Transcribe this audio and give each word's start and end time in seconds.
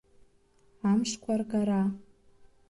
Амшқәа 0.89 1.33
ргара… 1.39 1.81